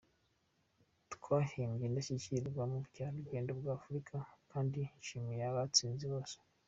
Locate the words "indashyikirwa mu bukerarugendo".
1.87-3.51